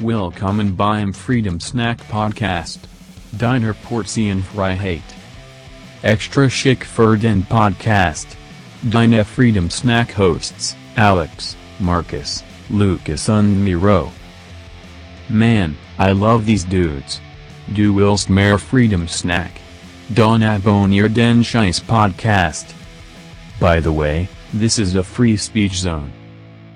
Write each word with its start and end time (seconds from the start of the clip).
Willkommen 0.00 0.76
beim 0.76 1.12
Freedom 1.12 1.58
Snack 1.58 1.98
Podcast. 2.08 2.78
Deiner 3.36 3.74
Portion 3.74 4.44
Hate. 4.54 5.02
Extra 6.02 6.48
Chic 6.48 6.84
für 6.84 7.16
den 7.16 7.44
Podcast. 7.44 8.28
Deine 8.84 9.24
Freedom 9.24 9.68
Snack 9.68 10.16
Hosts, 10.16 10.76
Alex, 10.96 11.56
Marcus, 11.80 12.44
Lucas 12.70 13.28
and 13.28 13.64
Miro. 13.64 14.12
Man, 15.28 15.76
I 15.98 16.12
love 16.12 16.46
these 16.46 16.62
dudes. 16.62 17.20
Du 17.74 17.92
willst 17.92 18.30
mehr 18.30 18.56
Freedom 18.56 19.08
Snack. 19.08 19.50
Don 20.14 20.44
abonnier 20.44 21.08
den 21.08 21.42
Scheiß 21.42 21.80
Podcast. 21.80 22.72
By 23.58 23.80
the 23.80 23.92
way, 23.92 24.28
this 24.54 24.78
is 24.78 24.94
a 24.94 25.02
free 25.02 25.36
speech 25.36 25.80
zone. 25.80 26.12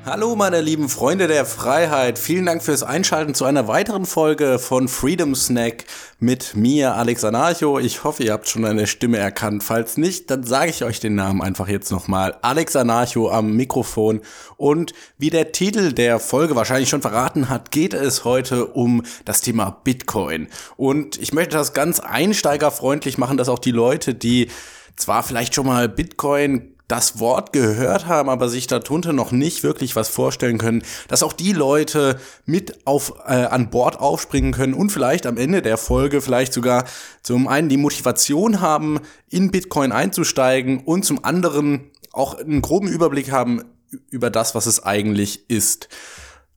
Hallo 0.04 0.34
meine 0.34 0.60
lieben 0.60 0.88
Freunde 0.88 1.28
der 1.28 1.46
Freiheit, 1.46 2.18
vielen 2.18 2.44
Dank 2.44 2.64
fürs 2.64 2.82
Einschalten 2.82 3.34
zu 3.34 3.44
einer 3.44 3.68
weiteren 3.68 4.04
Folge 4.04 4.58
von 4.58 4.88
Freedom 4.88 5.36
Snack 5.36 5.84
mit 6.18 6.56
mir, 6.56 6.96
Alex 6.96 7.22
Anarcho. 7.22 7.78
Ich 7.78 8.02
hoffe, 8.02 8.24
ihr 8.24 8.32
habt 8.32 8.48
schon 8.48 8.64
eine 8.64 8.88
Stimme 8.88 9.18
erkannt. 9.18 9.62
Falls 9.62 9.98
nicht, 9.98 10.28
dann 10.28 10.42
sage 10.42 10.70
ich 10.70 10.82
euch 10.82 10.98
den 10.98 11.14
Namen 11.14 11.40
einfach 11.40 11.68
jetzt 11.68 11.92
nochmal. 11.92 12.36
Alex 12.42 12.74
Anarcho 12.74 13.30
am 13.30 13.54
Mikrofon. 13.54 14.22
Und 14.56 14.92
wie 15.18 15.30
der 15.30 15.52
Titel 15.52 15.92
der 15.92 16.18
Folge 16.18 16.56
wahrscheinlich 16.56 16.88
schon 16.88 17.02
verraten 17.02 17.48
hat, 17.48 17.70
geht 17.70 17.94
es 17.94 18.24
heute 18.24 18.66
um 18.66 19.04
das 19.24 19.40
Thema 19.40 19.70
Bitcoin. 19.84 20.48
Und 20.76 21.16
ich 21.22 21.32
möchte 21.32 21.56
das 21.56 21.74
ganz 21.74 22.00
einsteigerfreundlich 22.00 23.18
machen, 23.18 23.36
dass 23.36 23.48
auch 23.48 23.60
die 23.60 23.70
Leute, 23.70 24.14
die 24.14 24.48
zwar 24.96 25.22
vielleicht 25.22 25.54
schon 25.54 25.66
mal 25.66 25.88
Bitcoin 25.88 26.71
das 26.92 27.18
Wort 27.18 27.54
gehört 27.54 28.06
haben, 28.06 28.28
aber 28.28 28.50
sich 28.50 28.66
darunter 28.66 29.14
noch 29.14 29.32
nicht 29.32 29.62
wirklich 29.62 29.96
was 29.96 30.10
vorstellen 30.10 30.58
können, 30.58 30.82
dass 31.08 31.22
auch 31.22 31.32
die 31.32 31.54
Leute 31.54 32.20
mit 32.44 32.86
auf 32.86 33.14
äh, 33.26 33.32
an 33.32 33.70
Bord 33.70 33.98
aufspringen 33.98 34.52
können 34.52 34.74
und 34.74 34.92
vielleicht 34.92 35.24
am 35.24 35.38
Ende 35.38 35.62
der 35.62 35.78
Folge 35.78 36.20
vielleicht 36.20 36.52
sogar 36.52 36.84
zum 37.22 37.48
einen 37.48 37.70
die 37.70 37.78
Motivation 37.78 38.60
haben, 38.60 39.00
in 39.30 39.50
Bitcoin 39.50 39.90
einzusteigen 39.90 40.80
und 40.80 41.06
zum 41.06 41.24
anderen 41.24 41.90
auch 42.12 42.34
einen 42.34 42.60
groben 42.60 42.88
Überblick 42.88 43.32
haben 43.32 43.62
über 44.10 44.28
das, 44.28 44.54
was 44.54 44.66
es 44.66 44.84
eigentlich 44.84 45.48
ist. 45.48 45.88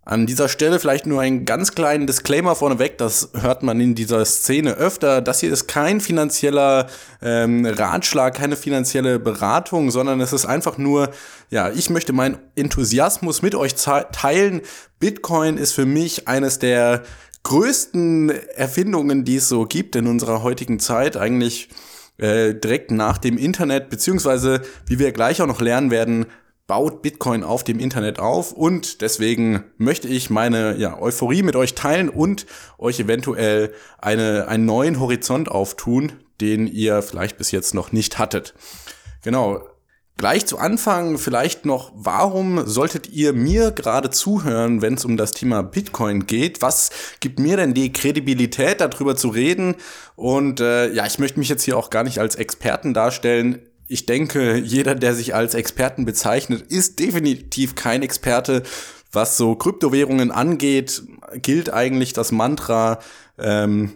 An 0.08 0.28
dieser 0.28 0.50
Stelle 0.50 0.80
vielleicht 0.80 1.08
nur 1.08 1.22
einen 1.22 1.46
ganz 1.46 1.74
kleinen 1.74 2.06
Disclaimer 2.06 2.56
vorneweg, 2.56 3.00
das 3.00 3.32
hört 3.34 3.64
man 3.64 3.82
in 3.82 3.96
dieser 3.96 4.24
Szene 4.24 4.76
öfter. 4.76 5.20
Das 5.20 5.40
hier 5.40 5.52
ist 5.52 5.68
kein 5.68 6.00
finanzieller 6.00 6.86
ähm, 7.24 7.66
Ratschlag, 7.66 8.36
keine 8.36 8.56
finanzielle 8.56 9.18
Beratung, 9.18 9.90
sondern 9.90 10.22
es 10.22 10.32
ist 10.32 10.46
einfach 10.46 10.78
nur, 10.78 11.10
ja, 11.50 11.72
ich 11.72 11.90
möchte 11.90 12.14
meinen 12.14 12.38
Enthusiasmus 12.56 13.42
mit 13.42 13.56
euch 13.56 13.74
teilen. 13.74 14.62
Bitcoin 15.00 15.58
ist 15.58 15.72
für 15.72 15.88
mich 15.88 16.28
eines 16.28 16.60
der 16.60 17.02
größten 17.42 18.30
Erfindungen, 18.56 19.26
die 19.26 19.38
es 19.38 19.50
so 19.50 19.66
gibt 19.66 19.96
in 19.96 20.06
unserer 20.06 20.44
heutigen 20.44 20.78
Zeit. 20.78 21.18
Eigentlich 21.18 21.70
äh, 22.20 22.54
direkt 22.54 22.92
nach 22.92 23.18
dem 23.18 23.40
Internet, 23.40 23.90
beziehungsweise, 23.90 24.62
wie 24.86 25.00
wir 25.00 25.12
gleich 25.14 25.42
auch 25.42 25.48
noch 25.48 25.62
lernen 25.62 25.90
werden, 25.90 26.28
baut 26.68 27.02
Bitcoin 27.02 27.44
auf 27.44 27.64
dem 27.64 27.80
Internet 27.80 28.20
auf 28.20 28.52
und 28.52 29.02
deswegen 29.02 29.64
möchte 29.78 30.08
ich 30.08 30.30
meine 30.30 30.76
ja, 30.78 31.00
Euphorie 31.00 31.44
mit 31.44 31.56
euch 31.56 31.76
teilen 31.76 32.10
und 32.10 32.46
euch 32.78 33.00
eventuell 33.00 33.74
eine, 34.00 34.48
einen 34.48 34.66
neuen 34.66 35.00
Horizont 35.00 35.50
auftun, 35.50 36.14
den 36.42 36.68
ihr 36.68 37.02
vielleicht 37.02 37.38
bis 37.38 37.52
jetzt 37.52 37.74
noch 37.74 37.92
nicht 37.92 38.18
hattet. 38.18 38.56
Genau. 39.24 39.62
Gleich 40.18 40.46
zu 40.46 40.58
Anfang 40.58 41.18
vielleicht 41.18 41.66
noch, 41.66 41.92
warum 41.94 42.66
solltet 42.66 43.10
ihr 43.10 43.34
mir 43.34 43.72
gerade 43.72 44.10
zuhören, 44.10 44.82
wenn 44.82 44.94
es 44.94 45.04
um 45.04 45.18
das 45.18 45.34
Thema 45.34 45.62
Bitcoin 45.62 46.26
geht? 46.26 46.62
Was 46.62 46.90
gibt 47.20 47.38
mir 47.38 47.58
denn 47.58 47.74
die 47.74 47.92
Kredibilität, 47.92 48.80
darüber 48.80 49.18
zu 49.18 49.28
reden? 49.28 49.76
Und 50.16 50.62
äh, 50.62 50.90
ja, 50.94 51.06
ich 51.06 51.20
möchte 51.20 51.38
mich 51.38 51.50
jetzt 51.50 51.64
hier 51.64 51.78
auch 51.78 51.90
gar 51.90 52.06
nicht 52.06 52.20
als 52.20 52.38
Experten 52.38 52.94
darstellen 52.94 53.60
ich 53.88 54.06
denke, 54.06 54.58
jeder, 54.58 54.96
der 54.96 55.14
sich 55.14 55.36
als 55.36 55.54
Experten 55.54 56.06
bezeichnet, 56.06 56.72
ist 56.72 57.00
definitiv 57.00 57.76
kein 57.76 58.02
Experte. 58.04 58.64
Was 59.12 59.38
so 59.38 59.56
Kryptowährungen 59.56 60.32
angeht, 60.32 61.04
gilt 61.36 61.72
eigentlich 61.72 62.14
das 62.14 62.32
Mantra, 62.32 63.00
ähm, 63.38 63.96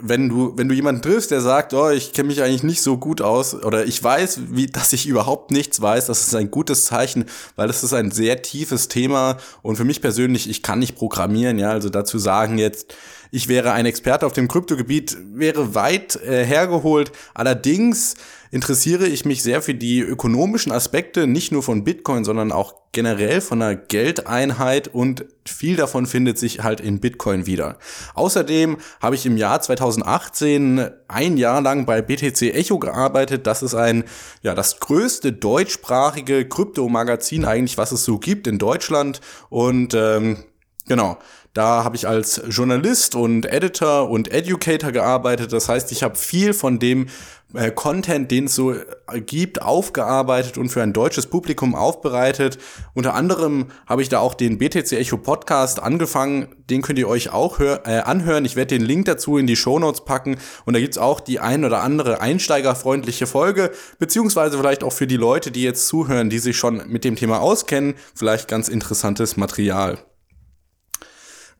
wenn 0.00 0.28
du, 0.28 0.56
wenn 0.56 0.68
du 0.68 0.74
jemanden 0.74 1.02
triffst, 1.02 1.30
der 1.30 1.40
sagt, 1.40 1.74
oh, 1.74 1.90
ich 1.90 2.12
kenne 2.12 2.28
mich 2.28 2.42
eigentlich 2.42 2.62
nicht 2.62 2.82
so 2.82 2.96
gut 2.96 3.20
aus 3.20 3.54
oder 3.54 3.84
ich 3.84 4.02
weiß, 4.02 4.40
wie, 4.50 4.66
dass 4.66 4.92
ich 4.92 5.06
überhaupt 5.06 5.50
nichts 5.50 5.80
weiß, 5.80 6.06
das 6.06 6.26
ist 6.26 6.34
ein 6.34 6.50
gutes 6.50 6.84
Zeichen, 6.86 7.26
weil 7.56 7.68
es 7.68 7.82
ist 7.82 7.92
ein 7.92 8.10
sehr 8.10 8.42
tiefes 8.42 8.88
Thema 8.88 9.38
und 9.62 9.76
für 9.76 9.84
mich 9.84 10.00
persönlich, 10.00 10.48
ich 10.48 10.62
kann 10.62 10.78
nicht 10.78 10.96
programmieren, 10.96 11.58
ja, 11.58 11.70
also 11.70 11.90
dazu 11.90 12.18
sagen 12.18 12.58
jetzt, 12.58 12.94
ich 13.34 13.48
wäre 13.48 13.72
ein 13.72 13.86
Experte 13.86 14.26
auf 14.26 14.34
dem 14.34 14.46
Kryptogebiet, 14.46 15.16
wäre 15.32 15.74
weit 15.74 16.16
äh, 16.16 16.44
hergeholt. 16.44 17.12
Allerdings 17.32 18.14
interessiere 18.50 19.06
ich 19.06 19.24
mich 19.24 19.42
sehr 19.42 19.62
für 19.62 19.74
die 19.74 20.00
ökonomischen 20.00 20.70
Aspekte, 20.70 21.26
nicht 21.26 21.50
nur 21.50 21.62
von 21.62 21.82
Bitcoin, 21.82 22.24
sondern 22.24 22.52
auch 22.52 22.74
generell 22.92 23.40
von 23.40 23.60
der 23.60 23.74
Geldeinheit 23.74 24.88
und 24.88 25.24
viel 25.48 25.76
davon 25.76 26.04
findet 26.04 26.38
sich 26.38 26.62
halt 26.62 26.82
in 26.82 27.00
Bitcoin 27.00 27.46
wieder. 27.46 27.78
Außerdem 28.12 28.76
habe 29.00 29.14
ich 29.14 29.24
im 29.24 29.38
Jahr 29.38 29.62
2018 29.62 30.90
ein 31.08 31.38
Jahr 31.38 31.62
lang 31.62 31.86
bei 31.86 32.02
BTC 32.02 32.54
Echo 32.54 32.78
gearbeitet. 32.78 33.46
Das 33.46 33.62
ist 33.62 33.74
ein, 33.74 34.04
ja, 34.42 34.54
das 34.54 34.78
größte 34.78 35.32
deutschsprachige 35.32 36.46
Kryptomagazin 36.46 37.46
eigentlich, 37.46 37.78
was 37.78 37.92
es 37.92 38.04
so 38.04 38.18
gibt 38.18 38.46
in 38.46 38.58
Deutschland 38.58 39.22
und 39.48 39.94
ähm, 39.94 40.44
Genau. 40.86 41.18
Da 41.54 41.84
habe 41.84 41.96
ich 41.96 42.08
als 42.08 42.40
Journalist 42.48 43.14
und 43.14 43.44
Editor 43.44 44.08
und 44.08 44.32
Educator 44.32 44.90
gearbeitet. 44.90 45.52
Das 45.52 45.68
heißt, 45.68 45.92
ich 45.92 46.02
habe 46.02 46.16
viel 46.16 46.54
von 46.54 46.78
dem 46.78 47.08
äh, 47.52 47.70
Content, 47.70 48.30
den 48.30 48.46
es 48.46 48.54
so 48.54 48.72
äh, 48.72 49.20
gibt, 49.20 49.60
aufgearbeitet 49.60 50.56
und 50.56 50.70
für 50.70 50.82
ein 50.82 50.94
deutsches 50.94 51.26
Publikum 51.26 51.74
aufbereitet. 51.74 52.56
Unter 52.94 53.12
anderem 53.12 53.66
habe 53.86 54.00
ich 54.00 54.08
da 54.08 54.20
auch 54.20 54.32
den 54.32 54.56
BTC 54.56 54.92
Echo 54.92 55.18
Podcast 55.18 55.82
angefangen. 55.82 56.48
Den 56.70 56.80
könnt 56.80 56.98
ihr 56.98 57.08
euch 57.08 57.30
auch 57.30 57.60
äh, 57.60 57.78
anhören. 57.84 58.46
Ich 58.46 58.56
werde 58.56 58.78
den 58.78 58.86
Link 58.86 59.04
dazu 59.04 59.36
in 59.36 59.46
die 59.46 59.56
Show 59.56 59.78
Notes 59.78 60.06
packen. 60.06 60.38
Und 60.64 60.72
da 60.72 60.80
gibt's 60.80 60.96
auch 60.96 61.20
die 61.20 61.38
ein 61.38 61.66
oder 61.66 61.82
andere 61.82 62.22
einsteigerfreundliche 62.22 63.26
Folge, 63.26 63.72
beziehungsweise 63.98 64.56
vielleicht 64.56 64.84
auch 64.84 64.92
für 64.94 65.06
die 65.06 65.18
Leute, 65.18 65.50
die 65.50 65.62
jetzt 65.62 65.86
zuhören, 65.86 66.30
die 66.30 66.38
sich 66.38 66.56
schon 66.56 66.82
mit 66.86 67.04
dem 67.04 67.16
Thema 67.16 67.40
auskennen, 67.40 67.94
vielleicht 68.14 68.48
ganz 68.48 68.68
interessantes 68.68 69.36
Material. 69.36 69.98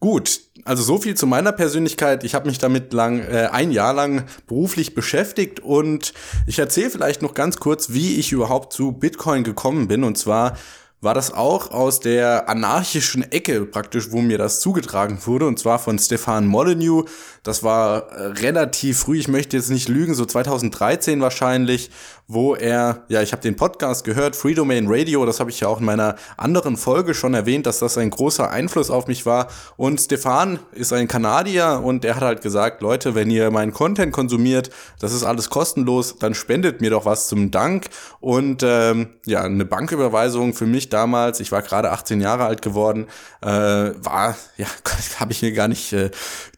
Gut, 0.03 0.41
also 0.65 0.83
so 0.83 0.99
viel 0.99 1.15
zu 1.15 1.29
meiner 1.29 1.53
Persönlichkeit. 1.53 2.25
Ich 2.25 2.35
habe 2.35 2.49
mich 2.49 2.59
damit 2.59 2.93
lang 2.93 3.21
äh, 3.21 3.51
ein 3.53 3.71
Jahr 3.71 3.95
lang 3.95 4.25
beruflich 4.49 4.97
beschäftigt 4.97 5.61
und 5.61 6.13
ich 6.45 6.59
erzähle 6.59 6.91
vielleicht 6.91 7.23
noch 7.23 7.35
ganz 7.35 7.59
kurz, 7.59 7.93
wie 7.93 8.17
ich 8.17 8.33
überhaupt 8.33 8.73
zu 8.73 8.91
Bitcoin 8.91 9.45
gekommen 9.45 9.87
bin. 9.87 10.03
Und 10.03 10.19
zwar 10.19 10.59
war 11.03 11.15
das 11.15 11.35
auch 11.35 11.73
aus 11.73 11.99
der 11.99 12.49
anarchischen 12.49 13.31
Ecke 13.33 13.67
praktisch, 13.67 14.13
wo 14.13 14.23
mir 14.23 14.39
das 14.39 14.61
zugetragen 14.61 15.19
wurde, 15.27 15.47
und 15.47 15.59
zwar 15.59 15.81
von 15.81 15.99
Stefan 15.99 16.47
Molyneux. 16.47 17.11
Das 17.43 17.65
war 17.65 18.09
äh, 18.13 18.27
relativ 18.27 19.01
früh, 19.01 19.19
ich 19.19 19.27
möchte 19.27 19.57
jetzt 19.57 19.69
nicht 19.69 19.89
lügen, 19.89 20.15
so 20.15 20.25
2013 20.25 21.21
wahrscheinlich, 21.21 21.91
wo 22.29 22.55
er, 22.55 23.03
ja, 23.09 23.21
ich 23.21 23.33
habe 23.33 23.43
den 23.43 23.57
Podcast 23.57 24.05
gehört, 24.05 24.37
Free 24.37 24.55
Domain 24.55 24.87
Radio, 24.89 25.27
das 25.27 25.41
habe 25.41 25.51
ich 25.51 25.59
ja 25.59 25.67
auch 25.67 25.81
in 25.81 25.85
meiner 25.85 26.15
anderen 26.37 26.77
Folge 26.77 27.15
schon 27.15 27.35
erwähnt, 27.35 27.67
dass 27.67 27.81
das 27.81 27.99
ein 27.99 28.11
großer 28.11 28.49
Einfluss 28.49 28.89
auf 28.89 29.09
mich 29.09 29.27
war. 29.27 29.49
Und 29.77 30.01
Stefan 30.01 30.61
ist 30.71 30.93
ein 30.93 31.09
Kanadier 31.09 31.83
und 31.85 32.05
er 32.05 32.15
hat 32.15 32.23
halt 32.23 32.43
gesagt, 32.43 32.81
Leute, 32.81 33.17
wenn 33.17 33.29
ihr 33.29 33.51
meinen 33.51 33.73
Content 33.73 34.13
konsumiert, 34.13 34.71
das 35.01 35.13
ist 35.13 35.25
alles 35.25 35.51
kostenlos, 35.51 36.17
dann 36.21 36.35
spendet 36.35 36.81
mir 36.81 36.91
doch 36.91 37.05
was 37.05 37.27
zum 37.27 37.51
Dank. 37.51 37.87
Und 38.21 38.63
ähm, 38.65 39.09
ja, 39.27 39.43
eine 39.43 39.65
Banküberweisung 39.65 40.55
für 40.55 40.67
mich 40.67 40.92
damals, 40.93 41.41
ich 41.41 41.53
war 41.53 41.63
gerade 41.63 41.91
18 41.91 42.21
Jahre 42.21 42.45
alt 42.45 42.63
geworden, 42.63 43.07
äh, 43.41 43.49
war, 43.49 44.37
ja, 44.57 44.67
habe 45.21 45.33
ich 45.33 45.43
mir 45.43 45.53
gar 45.53 45.69
nicht 45.69 45.93
äh, 45.93 46.11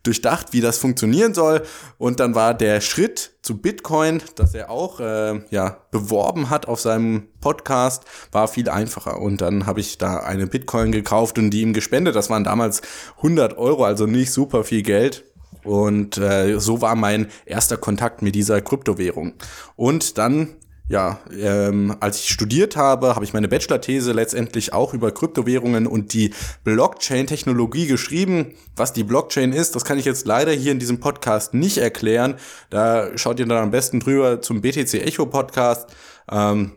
durchdacht, 0.02 0.48
wie 0.52 0.60
das 0.60 0.78
funktionieren 0.78 1.34
soll. 1.34 1.62
Und 1.98 2.20
dann 2.20 2.34
war 2.34 2.54
der 2.54 2.80
Schritt 2.80 3.32
zu 3.42 3.58
Bitcoin, 3.58 4.22
dass 4.36 4.54
er 4.54 4.70
auch 4.70 5.00
äh, 5.00 5.40
ja 5.50 5.78
beworben 5.90 6.50
hat 6.50 6.66
auf 6.66 6.80
seinem 6.80 7.28
Podcast, 7.40 8.04
war 8.32 8.48
viel 8.48 8.68
einfacher. 8.68 9.20
Und 9.20 9.40
dann 9.40 9.66
habe 9.66 9.80
ich 9.80 9.98
da 9.98 10.18
eine 10.18 10.46
Bitcoin 10.46 10.92
gekauft 10.92 11.38
und 11.38 11.50
die 11.50 11.62
ihm 11.62 11.72
gespendet. 11.72 12.16
Das 12.16 12.30
waren 12.30 12.44
damals 12.44 12.82
100 13.18 13.56
Euro, 13.56 13.84
also 13.84 14.06
nicht 14.06 14.32
super 14.32 14.64
viel 14.64 14.82
Geld. 14.82 15.24
Und 15.64 16.18
äh, 16.18 16.58
so 16.60 16.80
war 16.82 16.94
mein 16.94 17.28
erster 17.46 17.78
Kontakt 17.78 18.20
mit 18.22 18.34
dieser 18.34 18.60
Kryptowährung. 18.60 19.32
Und 19.76 20.18
dann 20.18 20.56
ja, 20.86 21.18
ähm, 21.32 21.96
als 22.00 22.20
ich 22.20 22.28
studiert 22.28 22.76
habe, 22.76 23.14
habe 23.14 23.24
ich 23.24 23.32
meine 23.32 23.48
Bachelor-These 23.48 24.12
letztendlich 24.12 24.74
auch 24.74 24.92
über 24.92 25.12
Kryptowährungen 25.12 25.86
und 25.86 26.12
die 26.12 26.34
Blockchain-Technologie 26.64 27.86
geschrieben. 27.86 28.54
Was 28.76 28.92
die 28.92 29.04
Blockchain 29.04 29.54
ist, 29.54 29.74
das 29.74 29.86
kann 29.86 29.98
ich 29.98 30.04
jetzt 30.04 30.26
leider 30.26 30.52
hier 30.52 30.72
in 30.72 30.78
diesem 30.78 31.00
Podcast 31.00 31.54
nicht 31.54 31.78
erklären. 31.78 32.34
Da 32.68 33.16
schaut 33.16 33.40
ihr 33.40 33.46
dann 33.46 33.62
am 33.62 33.70
besten 33.70 34.00
drüber 34.00 34.42
zum 34.42 34.60
BTC 34.60 34.94
Echo 34.94 35.24
Podcast. 35.24 35.88
Ähm, 36.30 36.72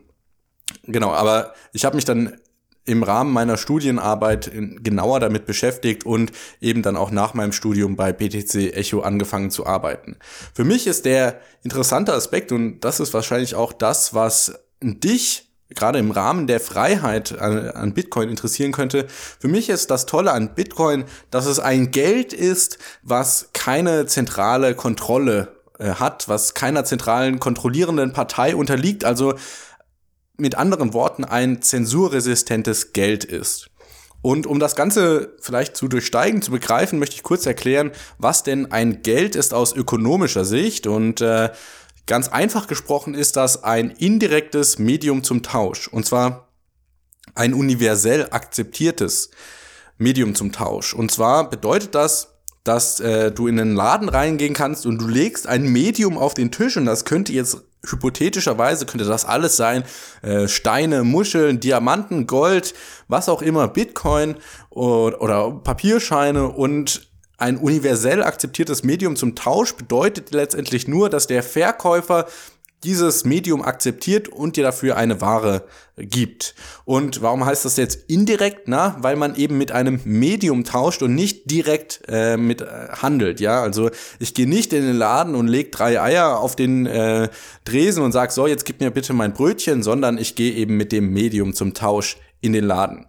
genau, 0.84 1.12
aber 1.12 1.52
ich 1.74 1.84
habe 1.84 1.96
mich 1.96 2.06
dann 2.06 2.38
im 2.88 3.02
Rahmen 3.02 3.32
meiner 3.32 3.56
Studienarbeit 3.56 4.50
genauer 4.82 5.20
damit 5.20 5.46
beschäftigt 5.46 6.06
und 6.06 6.32
eben 6.60 6.82
dann 6.82 6.96
auch 6.96 7.10
nach 7.10 7.34
meinem 7.34 7.52
Studium 7.52 7.96
bei 7.96 8.12
PTC 8.12 8.74
Echo 8.74 9.00
angefangen 9.00 9.50
zu 9.50 9.66
arbeiten. 9.66 10.16
Für 10.54 10.64
mich 10.64 10.86
ist 10.86 11.04
der 11.04 11.40
interessante 11.62 12.14
Aspekt 12.14 12.50
und 12.50 12.80
das 12.80 12.98
ist 12.98 13.12
wahrscheinlich 13.12 13.54
auch 13.54 13.72
das, 13.72 14.14
was 14.14 14.58
dich 14.80 15.44
gerade 15.70 15.98
im 15.98 16.10
Rahmen 16.10 16.46
der 16.46 16.60
Freiheit 16.60 17.38
an, 17.38 17.68
an, 17.70 17.92
Bitcoin 17.92 18.30
interessieren 18.30 18.72
könnte. 18.72 19.06
Für 19.38 19.48
mich 19.48 19.68
ist 19.68 19.90
das 19.90 20.06
Tolle 20.06 20.32
an 20.32 20.54
Bitcoin, 20.54 21.04
dass 21.30 21.44
es 21.44 21.60
ein 21.60 21.90
Geld 21.90 22.32
ist, 22.32 22.78
was 23.02 23.50
keine 23.52 24.06
zentrale 24.06 24.74
Kontrolle 24.74 25.56
äh, 25.78 25.90
hat, 25.90 26.28
was 26.28 26.54
keiner 26.54 26.84
zentralen 26.84 27.38
kontrollierenden 27.38 28.14
Partei 28.14 28.56
unterliegt. 28.56 29.04
Also 29.04 29.34
mit 30.38 30.54
anderen 30.54 30.94
Worten 30.94 31.24
ein 31.24 31.62
zensurresistentes 31.62 32.92
Geld 32.92 33.24
ist. 33.24 33.70
Und 34.22 34.46
um 34.46 34.58
das 34.58 34.74
Ganze 34.74 35.34
vielleicht 35.40 35.76
zu 35.76 35.88
durchsteigen, 35.88 36.42
zu 36.42 36.50
begreifen, 36.50 36.98
möchte 36.98 37.16
ich 37.16 37.22
kurz 37.22 37.46
erklären, 37.46 37.92
was 38.18 38.42
denn 38.42 38.72
ein 38.72 39.02
Geld 39.02 39.36
ist 39.36 39.54
aus 39.54 39.74
ökonomischer 39.74 40.44
Sicht. 40.44 40.86
Und 40.86 41.20
äh, 41.20 41.50
ganz 42.06 42.28
einfach 42.28 42.66
gesprochen 42.66 43.14
ist 43.14 43.36
das 43.36 43.62
ein 43.62 43.90
indirektes 43.90 44.78
Medium 44.78 45.22
zum 45.22 45.42
Tausch. 45.42 45.88
Und 45.88 46.06
zwar 46.06 46.48
ein 47.34 47.54
universell 47.54 48.28
akzeptiertes 48.30 49.30
Medium 49.98 50.34
zum 50.34 50.52
Tausch. 50.52 50.94
Und 50.94 51.10
zwar 51.12 51.48
bedeutet 51.48 51.94
das, 51.94 52.38
dass 52.64 53.00
äh, 53.00 53.30
du 53.30 53.46
in 53.46 53.56
den 53.56 53.74
Laden 53.74 54.08
reingehen 54.08 54.54
kannst 54.54 54.84
und 54.84 54.98
du 55.00 55.06
legst 55.06 55.46
ein 55.46 55.64
Medium 55.68 56.18
auf 56.18 56.34
den 56.34 56.50
Tisch 56.50 56.76
und 56.76 56.84
das 56.84 57.04
könnte 57.04 57.32
jetzt 57.32 57.62
hypothetischerweise 57.86 58.86
könnte 58.86 59.04
das 59.04 59.24
alles 59.24 59.56
sein, 59.56 59.84
äh, 60.22 60.48
Steine, 60.48 61.04
Muscheln, 61.04 61.60
Diamanten, 61.60 62.26
Gold, 62.26 62.74
was 63.06 63.28
auch 63.28 63.42
immer, 63.42 63.68
Bitcoin 63.68 64.36
oder, 64.70 65.20
oder 65.20 65.50
Papierscheine 65.50 66.48
und 66.48 67.08
ein 67.38 67.56
universell 67.56 68.24
akzeptiertes 68.24 68.82
Medium 68.82 69.14
zum 69.14 69.36
Tausch 69.36 69.74
bedeutet 69.76 70.32
letztendlich 70.32 70.88
nur, 70.88 71.08
dass 71.08 71.28
der 71.28 71.44
Verkäufer 71.44 72.26
dieses 72.84 73.24
Medium 73.24 73.62
akzeptiert 73.62 74.28
und 74.28 74.56
dir 74.56 74.62
dafür 74.62 74.96
eine 74.96 75.20
Ware 75.20 75.64
gibt. 75.96 76.54
Und 76.84 77.22
warum 77.22 77.44
heißt 77.44 77.64
das 77.64 77.76
jetzt 77.76 78.08
indirekt? 78.08 78.62
Na, 78.66 78.96
weil 79.00 79.16
man 79.16 79.34
eben 79.34 79.58
mit 79.58 79.72
einem 79.72 80.00
Medium 80.04 80.64
tauscht 80.64 81.02
und 81.02 81.14
nicht 81.14 81.50
direkt 81.50 82.02
äh, 82.08 82.36
mit 82.36 82.60
äh, 82.60 82.88
handelt. 82.90 83.40
Ja, 83.40 83.62
also 83.62 83.90
ich 84.20 84.34
gehe 84.34 84.48
nicht 84.48 84.72
in 84.72 84.86
den 84.86 84.96
Laden 84.96 85.34
und 85.34 85.48
leg 85.48 85.72
drei 85.72 86.00
Eier 86.00 86.38
auf 86.38 86.54
den 86.54 86.86
äh, 86.86 87.28
Dresen 87.64 88.04
und 88.04 88.12
sag 88.12 88.30
so, 88.30 88.46
jetzt 88.46 88.64
gib 88.64 88.80
mir 88.80 88.90
bitte 88.90 89.12
mein 89.12 89.32
Brötchen, 89.32 89.82
sondern 89.82 90.18
ich 90.18 90.36
gehe 90.36 90.52
eben 90.52 90.76
mit 90.76 90.92
dem 90.92 91.12
Medium 91.12 91.54
zum 91.54 91.74
Tausch 91.74 92.16
in 92.40 92.52
den 92.52 92.64
Laden. 92.64 93.06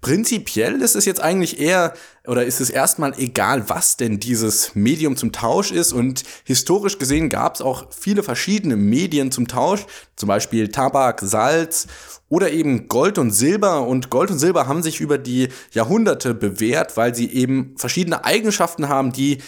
Prinzipiell 0.00 0.80
ist 0.82 0.94
es 0.94 1.04
jetzt 1.04 1.20
eigentlich 1.20 1.58
eher 1.58 1.94
oder 2.26 2.44
ist 2.44 2.60
es 2.60 2.70
erstmal 2.70 3.18
egal, 3.18 3.68
was 3.68 3.96
denn 3.96 4.18
dieses 4.20 4.74
Medium 4.74 5.16
zum 5.16 5.32
Tausch 5.32 5.70
ist. 5.70 5.92
Und 5.92 6.22
historisch 6.44 6.98
gesehen 6.98 7.28
gab 7.28 7.54
es 7.54 7.60
auch 7.60 7.92
viele 7.92 8.22
verschiedene 8.22 8.76
Medien 8.76 9.30
zum 9.30 9.48
Tausch, 9.48 9.86
zum 10.16 10.28
Beispiel 10.28 10.68
Tabak, 10.68 11.20
Salz 11.20 11.86
oder 12.28 12.50
eben 12.50 12.88
Gold 12.88 13.18
und 13.18 13.30
Silber. 13.30 13.86
Und 13.86 14.10
Gold 14.10 14.30
und 14.30 14.38
Silber 14.38 14.66
haben 14.66 14.82
sich 14.82 15.00
über 15.00 15.18
die 15.18 15.48
Jahrhunderte 15.72 16.34
bewährt, 16.34 16.96
weil 16.96 17.14
sie 17.14 17.30
eben 17.32 17.74
verschiedene 17.76 18.24
Eigenschaften 18.24 18.88
haben, 18.88 19.12
die 19.12 19.38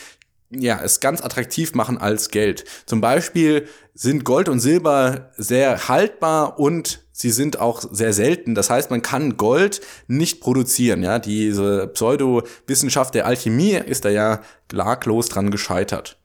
ja, 0.50 0.80
es 0.82 1.00
ganz 1.00 1.20
attraktiv 1.20 1.74
machen 1.74 1.98
als 1.98 2.30
Geld. 2.30 2.64
Zum 2.86 3.00
Beispiel 3.00 3.68
sind 3.94 4.24
Gold 4.24 4.48
und 4.48 4.60
Silber 4.60 5.30
sehr 5.36 5.88
haltbar 5.88 6.58
und 6.58 7.02
sie 7.18 7.30
sind 7.30 7.58
auch 7.58 7.82
sehr 7.90 8.12
selten. 8.12 8.54
Das 8.54 8.70
heißt, 8.70 8.90
man 8.90 9.02
kann 9.02 9.36
Gold 9.36 9.80
nicht 10.06 10.40
produzieren. 10.40 11.02
Ja, 11.02 11.18
diese 11.18 11.88
Pseudowissenschaft 11.88 13.14
der 13.14 13.26
Alchemie 13.26 13.72
ist 13.72 14.04
da 14.04 14.08
ja 14.08 14.40
klaglos 14.68 15.28
dran 15.28 15.50
gescheitert. 15.50 16.16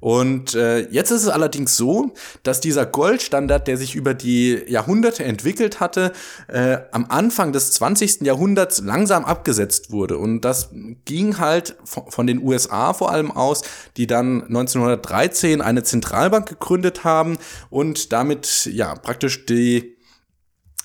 Und 0.00 0.54
äh, 0.54 0.80
jetzt 0.90 1.10
ist 1.10 1.22
es 1.22 1.28
allerdings 1.28 1.76
so, 1.76 2.12
dass 2.42 2.60
dieser 2.60 2.84
Goldstandard, 2.84 3.68
der 3.68 3.76
sich 3.76 3.94
über 3.94 4.12
die 4.12 4.62
Jahrhunderte 4.66 5.24
entwickelt 5.24 5.78
hatte, 5.80 6.12
äh, 6.48 6.78
am 6.90 7.06
Anfang 7.08 7.52
des 7.52 7.72
20. 7.72 8.22
Jahrhunderts 8.22 8.80
langsam 8.80 9.24
abgesetzt 9.24 9.90
wurde. 9.90 10.18
Und 10.18 10.42
das 10.42 10.70
ging 11.04 11.38
halt 11.38 11.76
von 11.84 12.26
den 12.26 12.42
USA 12.42 12.92
vor 12.92 13.12
allem 13.12 13.30
aus, 13.30 13.62
die 13.96 14.06
dann 14.06 14.42
1913 14.42 15.60
eine 15.60 15.82
Zentralbank 15.82 16.48
gegründet 16.48 17.04
haben 17.04 17.38
und 17.70 18.12
damit 18.12 18.68
ja 18.72 18.94
praktisch 18.94 19.46
die 19.46 19.96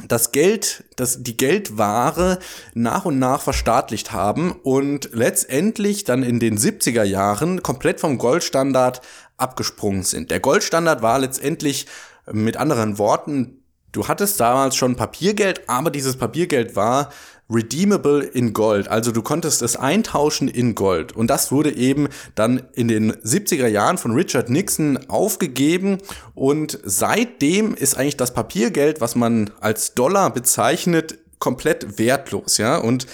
das 0.03 0.31
Geld, 0.31 0.83
das, 0.97 1.23
die 1.23 1.37
Geldware 1.37 2.39
nach 2.73 3.05
und 3.05 3.17
nach 3.17 3.41
verstaatlicht 3.41 4.11
haben 4.11 4.51
und 4.51 5.09
letztendlich 5.13 6.03
dann 6.03 6.21
in 6.21 6.39
den 6.39 6.57
70er 6.57 7.03
Jahren 7.03 7.63
komplett 7.63 8.01
vom 8.01 8.17
Goldstandard 8.17 9.01
abgesprungen 9.37 10.03
sind. 10.03 10.31
Der 10.31 10.41
Goldstandard 10.41 11.01
war 11.01 11.19
letztendlich 11.19 11.87
mit 12.31 12.57
anderen 12.57 12.97
Worten, 12.97 13.61
du 13.91 14.07
hattest 14.07 14.39
damals 14.39 14.75
schon 14.75 14.95
Papiergeld, 14.95 15.69
aber 15.69 15.91
dieses 15.91 16.17
Papiergeld 16.17 16.75
war 16.75 17.09
redeemable 17.49 18.23
in 18.23 18.53
Gold. 18.53 18.87
Also 18.87 19.11
du 19.11 19.21
konntest 19.21 19.61
es 19.61 19.75
eintauschen 19.75 20.47
in 20.47 20.75
Gold. 20.75 21.15
Und 21.15 21.27
das 21.27 21.51
wurde 21.51 21.75
eben 21.75 22.07
dann 22.33 22.63
in 22.73 22.87
den 22.87 23.13
70er 23.13 23.67
Jahren 23.67 23.97
von 23.97 24.11
Richard 24.11 24.49
Nixon 24.49 24.97
aufgegeben. 25.07 25.99
Und 26.33 26.79
seitdem 26.83 27.75
ist 27.75 27.97
eigentlich 27.97 28.17
das 28.17 28.33
Papiergeld, 28.33 29.01
was 29.01 29.15
man 29.15 29.51
als 29.59 29.93
Dollar 29.93 30.33
bezeichnet, 30.33 31.19
komplett 31.39 31.99
wertlos, 31.99 32.57
ja. 32.57 32.77
Und 32.77 33.05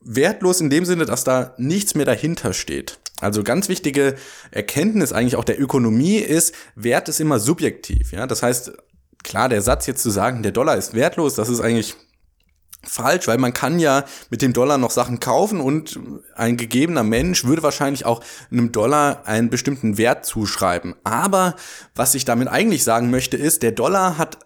wertlos 0.00 0.60
in 0.60 0.70
dem 0.70 0.84
Sinne, 0.84 1.04
dass 1.04 1.24
da 1.24 1.54
nichts 1.58 1.94
mehr 1.94 2.06
dahinter 2.06 2.52
steht. 2.52 2.98
Also 3.20 3.42
ganz 3.44 3.68
wichtige 3.68 4.16
Erkenntnis 4.50 5.12
eigentlich 5.12 5.36
auch 5.36 5.44
der 5.44 5.60
Ökonomie 5.60 6.18
ist, 6.18 6.54
Wert 6.74 7.08
ist 7.08 7.20
immer 7.20 7.38
subjektiv, 7.38 8.12
ja. 8.12 8.26
Das 8.26 8.42
heißt, 8.42 8.72
klar, 9.22 9.48
der 9.48 9.62
Satz 9.62 9.86
jetzt 9.86 10.02
zu 10.02 10.10
sagen, 10.10 10.42
der 10.42 10.52
Dollar 10.52 10.76
ist 10.76 10.94
wertlos, 10.94 11.34
das 11.34 11.48
ist 11.48 11.60
eigentlich 11.60 11.94
falsch, 12.84 13.28
weil 13.28 13.38
man 13.38 13.52
kann 13.52 13.78
ja 13.78 14.04
mit 14.30 14.42
dem 14.42 14.52
Dollar 14.52 14.78
noch 14.78 14.90
Sachen 14.90 15.20
kaufen 15.20 15.60
und 15.60 15.98
ein 16.34 16.56
gegebener 16.56 17.02
Mensch 17.02 17.44
würde 17.44 17.62
wahrscheinlich 17.62 18.04
auch 18.04 18.22
einem 18.50 18.72
Dollar 18.72 19.22
einen 19.26 19.50
bestimmten 19.50 19.98
Wert 19.98 20.26
zuschreiben. 20.26 20.94
Aber 21.04 21.54
was 21.94 22.14
ich 22.14 22.24
damit 22.24 22.48
eigentlich 22.48 22.84
sagen 22.84 23.10
möchte, 23.10 23.36
ist, 23.36 23.62
der 23.62 23.72
Dollar 23.72 24.18
hat 24.18 24.38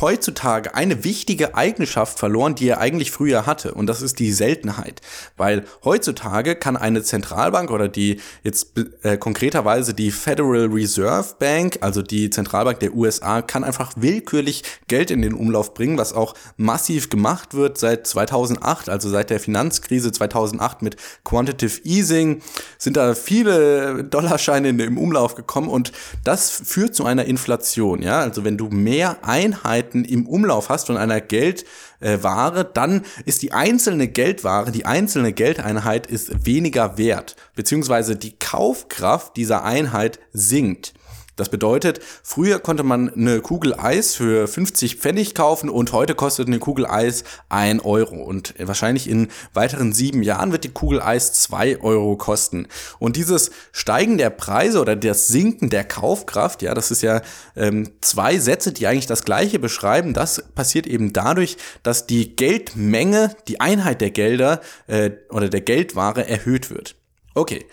heutzutage 0.00 0.76
eine 0.76 1.02
wichtige 1.02 1.56
Eigenschaft 1.56 2.20
verloren, 2.20 2.54
die 2.54 2.68
er 2.68 2.78
eigentlich 2.78 3.10
früher 3.10 3.44
hatte. 3.44 3.74
Und 3.74 3.88
das 3.88 4.02
ist 4.02 4.20
die 4.20 4.32
Seltenheit. 4.32 5.00
Weil 5.36 5.64
heutzutage 5.82 6.54
kann 6.54 6.76
eine 6.76 7.02
Zentralbank 7.02 7.72
oder 7.72 7.88
die 7.88 8.20
jetzt 8.44 8.78
äh, 9.02 9.16
konkreterweise 9.16 9.92
die 9.92 10.12
Federal 10.12 10.66
Reserve 10.66 11.34
Bank, 11.40 11.78
also 11.80 12.02
die 12.02 12.30
Zentralbank 12.30 12.78
der 12.78 12.94
USA, 12.94 13.42
kann 13.42 13.64
einfach 13.64 13.94
willkürlich 13.96 14.62
Geld 14.86 15.10
in 15.10 15.22
den 15.22 15.34
Umlauf 15.34 15.74
bringen, 15.74 15.98
was 15.98 16.12
auch 16.12 16.34
massiv 16.56 17.10
gemacht 17.10 17.54
wird 17.54 17.76
seit 17.76 18.06
2008, 18.06 18.88
also 18.88 19.08
seit 19.08 19.28
der 19.30 19.40
Finanzkrise 19.40 20.12
2008 20.12 20.82
mit 20.82 20.96
Quantitative 21.24 21.80
Easing 21.82 22.42
sind 22.78 22.96
da 22.96 23.16
viele 23.16 24.04
Dollarscheine 24.04 24.68
im 24.68 24.98
Umlauf 24.98 25.34
gekommen 25.34 25.68
und 25.68 25.90
das 26.22 26.50
führt 26.50 26.94
zu 26.94 27.04
einer 27.04 27.24
Inflation. 27.24 28.02
Ja, 28.02 28.20
also 28.20 28.44
wenn 28.44 28.56
du 28.56 28.68
mehr 28.68 29.18
Einheiten 29.22 29.63
Einheiten 29.64 30.04
im 30.04 30.26
Umlauf 30.26 30.68
hast 30.68 30.86
von 30.86 30.96
einer 30.96 31.20
Geldware, 31.20 32.64
dann 32.64 33.02
ist 33.24 33.42
die 33.42 33.52
einzelne 33.52 34.08
Geldware, 34.08 34.70
die 34.70 34.86
einzelne 34.86 35.32
Geldeinheit 35.32 36.06
ist 36.06 36.46
weniger 36.46 36.98
wert, 36.98 37.36
beziehungsweise 37.56 38.16
die 38.16 38.38
Kaufkraft 38.38 39.36
dieser 39.36 39.64
Einheit 39.64 40.18
sinkt. 40.32 40.94
Das 41.36 41.48
bedeutet, 41.48 42.00
früher 42.22 42.60
konnte 42.60 42.84
man 42.84 43.12
eine 43.12 43.40
Kugel 43.40 43.74
Eis 43.74 44.14
für 44.14 44.46
50 44.46 44.96
Pfennig 44.96 45.34
kaufen 45.34 45.68
und 45.68 45.92
heute 45.92 46.14
kostet 46.14 46.46
eine 46.46 46.60
Kugel 46.60 46.86
Eis 46.86 47.24
ein 47.48 47.80
Euro. 47.80 48.22
Und 48.22 48.54
wahrscheinlich 48.58 49.08
in 49.08 49.28
weiteren 49.52 49.92
sieben 49.92 50.22
Jahren 50.22 50.52
wird 50.52 50.62
die 50.62 50.72
Kugel 50.72 51.02
Eis 51.02 51.32
zwei 51.32 51.80
Euro 51.80 52.16
kosten. 52.16 52.68
Und 53.00 53.16
dieses 53.16 53.50
Steigen 53.72 54.16
der 54.16 54.30
Preise 54.30 54.80
oder 54.80 54.94
das 54.94 55.26
Sinken 55.26 55.70
der 55.70 55.84
Kaufkraft, 55.84 56.62
ja, 56.62 56.72
das 56.72 56.92
ist 56.92 57.02
ja 57.02 57.20
ähm, 57.56 57.90
zwei 58.00 58.38
Sätze, 58.38 58.72
die 58.72 58.86
eigentlich 58.86 59.06
das 59.06 59.24
Gleiche 59.24 59.58
beschreiben. 59.58 60.14
Das 60.14 60.44
passiert 60.54 60.86
eben 60.86 61.12
dadurch, 61.12 61.56
dass 61.82 62.06
die 62.06 62.36
Geldmenge, 62.36 63.34
die 63.48 63.60
Einheit 63.60 64.00
der 64.00 64.10
Gelder 64.10 64.60
äh, 64.86 65.10
oder 65.30 65.48
der 65.48 65.62
Geldware 65.62 66.28
erhöht 66.28 66.70
wird. 66.70 66.94
Okay. 67.34 67.66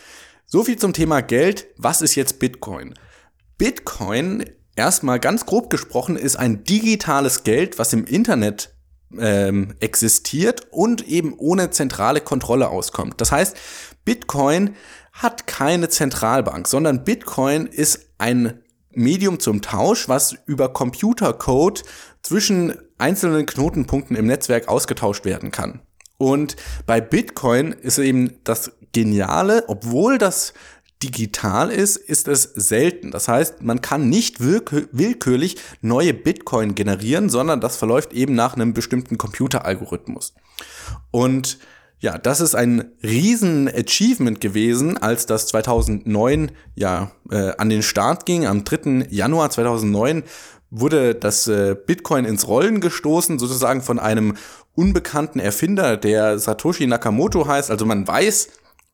So 0.48 0.66
viel 0.66 0.78
zum 0.78 0.92
Thema 0.92 1.22
Geld. 1.22 1.68
Was 1.78 2.02
ist 2.02 2.16
jetzt 2.16 2.40
Bitcoin? 2.40 2.94
Bitcoin, 3.62 4.44
erstmal 4.76 5.20
ganz 5.20 5.46
grob 5.46 5.70
gesprochen, 5.70 6.16
ist 6.16 6.36
ein 6.36 6.64
digitales 6.64 7.44
Geld, 7.44 7.78
was 7.78 7.94
im 7.94 8.06
Internet 8.06 8.74
ähm, 9.20 9.76
existiert 9.80 10.66
und 10.72 11.08
eben 11.08 11.36
ohne 11.38 11.70
zentrale 11.70 12.22
Kontrolle 12.22 12.70
auskommt. 12.70 13.22
Das 13.22 13.32
heißt, 13.32 13.56
Bitcoin 14.04 14.74
hat 15.14 15.46
keine 15.46 15.90
Zentralbank, 15.90 16.68
sondern 16.68 17.04
Bitcoin 17.04 17.68
ist 17.68 18.10
ein 18.18 18.64
Medium 18.94 19.40
zum 19.40 19.62
Tausch, 19.62 20.10
was 20.10 20.36
über 20.48 20.74
Computercode 20.74 21.84
zwischen 22.24 22.74
einzelnen 22.98 23.46
Knotenpunkten 23.46 24.16
im 24.16 24.26
Netzwerk 24.26 24.70
ausgetauscht 24.70 25.24
werden 25.24 25.52
kann. 25.52 25.82
Und 26.18 26.56
bei 26.88 27.00
Bitcoin 27.00 27.74
ist 27.74 28.00
eben 28.00 28.40
das 28.44 28.72
Geniale, 28.92 29.66
obwohl 29.68 30.18
das 30.18 30.54
digital 31.04 31.70
ist, 31.70 31.98
ist 31.98 32.28
es 32.28 32.44
selten. 32.44 33.12
Das 33.12 33.28
heißt, 33.28 33.62
man 33.62 33.82
kann 33.82 34.10
nicht 34.10 34.40
willkürlich 34.40 35.58
neue 35.82 36.14
Bitcoin 36.14 36.76
generieren, 36.76 37.30
sondern 37.30 37.62
das 37.62 37.76
verläuft 37.76 38.14
eben 38.14 38.36
nach 38.36 38.56
einem 38.56 38.74
bestimmten 38.74 39.18
Computeralgorithmus. 39.18 40.34
Und 41.12 41.60
ja, 42.00 42.18
das 42.18 42.42
ist 42.42 42.56
ein 42.56 42.92
riesen 43.04 43.68
Achievement 43.68 44.42
gewesen, 44.42 44.98
als 44.98 45.28
das 45.28 45.48
2009 45.48 46.52
ja 46.76 47.12
äh, 47.30 47.52
an 47.58 47.70
den 47.70 47.84
Start 47.84 48.26
ging. 48.26 48.48
Am 48.48 48.64
3. 48.64 49.08
Januar 49.12 49.52
2009 49.52 50.24
wurde 50.72 51.14
das 51.14 51.48
äh, 51.48 51.76
Bitcoin 51.76 52.26
ins 52.26 52.48
Rollen 52.48 52.82
gestoßen, 52.82 53.38
sozusagen 53.38 53.84
von 53.84 54.00
einem 54.00 54.36
unbekannten 54.74 55.40
Erfinder, 55.40 55.96
der 55.96 56.40
Satoshi 56.40 56.88
Nakamoto 56.88 57.48
heißt. 57.48 57.70
Also 57.70 57.86
man 57.86 58.08
weiß, 58.08 58.48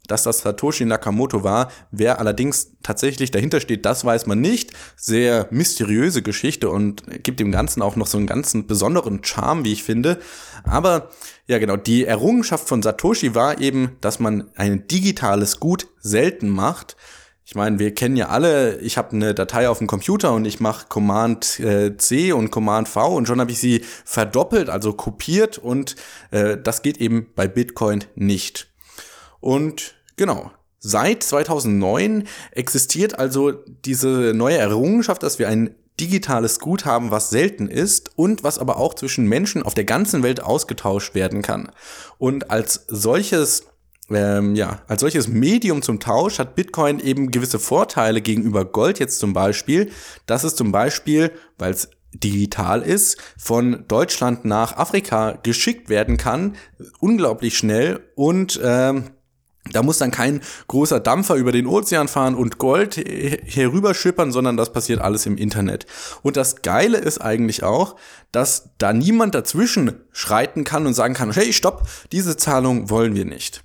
dass 0.07 0.23
das 0.23 0.39
Satoshi 0.39 0.85
Nakamoto 0.85 1.43
war. 1.43 1.71
Wer 1.91 2.19
allerdings 2.19 2.73
tatsächlich 2.83 3.31
dahinter 3.31 3.59
steht, 3.59 3.85
das 3.85 4.05
weiß 4.05 4.25
man 4.25 4.41
nicht. 4.41 4.73
Sehr 4.95 5.47
mysteriöse 5.51 6.21
Geschichte 6.21 6.69
und 6.69 7.03
gibt 7.23 7.39
dem 7.39 7.51
Ganzen 7.51 7.81
auch 7.81 7.95
noch 7.95 8.07
so 8.07 8.17
einen 8.17 8.27
ganzen 8.27 8.67
besonderen 8.67 9.23
Charme, 9.23 9.65
wie 9.65 9.73
ich 9.73 9.83
finde. 9.83 10.19
Aber 10.63 11.09
ja, 11.47 11.59
genau, 11.59 11.77
die 11.77 12.05
Errungenschaft 12.05 12.67
von 12.67 12.81
Satoshi 12.81 13.35
war 13.35 13.59
eben, 13.59 13.97
dass 14.01 14.19
man 14.19 14.49
ein 14.55 14.87
digitales 14.87 15.59
Gut 15.59 15.87
selten 15.99 16.49
macht. 16.49 16.97
Ich 17.45 17.55
meine, 17.55 17.79
wir 17.79 17.95
kennen 17.95 18.17
ja 18.17 18.27
alle, 18.27 18.77
ich 18.79 18.97
habe 18.97 19.13
eine 19.13 19.33
Datei 19.33 19.69
auf 19.69 19.77
dem 19.77 19.87
Computer 19.87 20.33
und 20.33 20.43
ich 20.43 20.59
mache 20.59 20.87
Command 20.89 21.61
äh, 21.61 21.95
C 21.95 22.33
und 22.33 22.51
Command 22.51 22.89
V 22.89 23.15
und 23.15 23.25
schon 23.25 23.39
habe 23.39 23.51
ich 23.51 23.59
sie 23.59 23.85
verdoppelt, 24.03 24.69
also 24.69 24.91
kopiert 24.91 25.57
und 25.57 25.95
äh, 26.31 26.57
das 26.61 26.81
geht 26.81 26.97
eben 26.97 27.27
bei 27.35 27.47
Bitcoin 27.47 28.03
nicht. 28.15 28.67
Und 29.39 29.95
genau, 30.17 30.51
seit 30.79 31.23
2009 31.23 32.27
existiert 32.51 33.17
also 33.17 33.51
diese 33.85 34.33
neue 34.35 34.57
Errungenschaft, 34.57 35.23
dass 35.23 35.39
wir 35.39 35.47
ein 35.47 35.75
digitales 35.99 36.59
Gut 36.59 36.85
haben, 36.85 37.09
was 37.09 37.29
selten 37.29 37.67
ist 37.67 38.11
und 38.15 38.43
was 38.43 38.59
aber 38.59 38.77
auch 38.77 38.93
zwischen 38.93 39.25
Menschen 39.25 39.63
auf 39.63 39.73
der 39.73 39.85
ganzen 39.85 40.21
Welt 40.21 40.43
ausgetauscht 40.43 41.15
werden 41.15 41.41
kann. 41.41 41.71
Und 42.17 42.51
als 42.51 42.85
solches 42.87 43.63
ähm, 44.09 44.55
ja, 44.55 44.81
als 44.87 45.01
solches 45.01 45.27
Medium 45.27 45.81
zum 45.81 45.99
Tausch 45.99 46.39
hat 46.39 46.55
Bitcoin 46.55 46.99
eben 46.99 47.29
gewisse 47.29 47.59
Vorteile 47.59 48.21
gegenüber 48.21 48.63
Gold 48.63 48.99
jetzt 48.99 49.19
zum 49.19 49.33
Beispiel, 49.33 49.91
dass 50.25 50.45
es 50.45 50.55
zum 50.55 50.71
Beispiel, 50.71 51.31
weil 51.57 51.71
es 51.71 51.89
digital 52.13 52.83
ist, 52.83 53.17
von 53.37 53.83
Deutschland 53.89 54.45
nach 54.45 54.77
Afrika 54.77 55.37
geschickt 55.43 55.89
werden 55.89 56.15
kann, 56.15 56.55
unglaublich 56.99 57.57
schnell 57.57 57.99
und 58.15 58.59
ähm, 58.63 59.09
da 59.73 59.83
muss 59.83 59.97
dann 59.97 60.11
kein 60.11 60.41
großer 60.67 60.99
Dampfer 60.99 61.35
über 61.35 61.51
den 61.51 61.67
Ozean 61.67 62.07
fahren 62.07 62.35
und 62.35 62.57
Gold 62.57 62.97
herüberschippern, 62.97 64.31
sondern 64.31 64.57
das 64.57 64.71
passiert 64.71 65.01
alles 65.01 65.25
im 65.25 65.37
Internet. 65.37 65.85
Und 66.21 66.37
das 66.37 66.61
Geile 66.61 66.97
ist 66.97 67.19
eigentlich 67.19 67.63
auch, 67.63 67.95
dass 68.31 68.69
da 68.77 68.93
niemand 68.93 69.35
dazwischen 69.35 69.93
schreiten 70.11 70.63
kann 70.63 70.85
und 70.85 70.93
sagen 70.93 71.13
kann, 71.13 71.31
hey, 71.31 71.53
stopp, 71.53 71.87
diese 72.11 72.37
Zahlung 72.37 72.89
wollen 72.89 73.15
wir 73.15 73.25
nicht. 73.25 73.63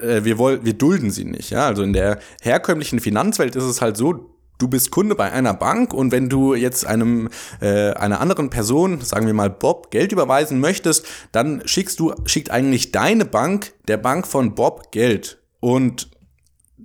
Äh, 0.00 0.24
wir 0.24 0.38
wollen, 0.38 0.64
wir 0.64 0.74
dulden 0.74 1.10
sie 1.10 1.24
nicht. 1.24 1.50
Ja, 1.50 1.66
also 1.66 1.82
in 1.82 1.92
der 1.92 2.18
herkömmlichen 2.42 3.00
Finanzwelt 3.00 3.56
ist 3.56 3.64
es 3.64 3.80
halt 3.80 3.96
so, 3.96 4.36
du 4.60 4.68
bist 4.68 4.90
Kunde 4.90 5.14
bei 5.14 5.32
einer 5.32 5.54
Bank 5.54 5.92
und 5.92 6.12
wenn 6.12 6.28
du 6.28 6.54
jetzt 6.54 6.86
einem 6.86 7.28
äh, 7.60 7.90
einer 7.92 8.20
anderen 8.20 8.50
Person, 8.50 9.00
sagen 9.00 9.26
wir 9.26 9.34
mal 9.34 9.50
Bob, 9.50 9.90
Geld 9.90 10.12
überweisen 10.12 10.60
möchtest, 10.60 11.06
dann 11.32 11.62
schickst 11.64 11.98
du 11.98 12.14
schickt 12.26 12.50
eigentlich 12.50 12.92
deine 12.92 13.24
Bank 13.24 13.72
der 13.88 13.96
Bank 13.96 14.26
von 14.26 14.54
Bob 14.54 14.92
Geld. 14.92 15.38
Und 15.60 16.10